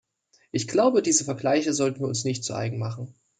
[0.51, 3.13] Ich glaube, diese Vergleiche sollten wir uns nicht zu Eigen machen.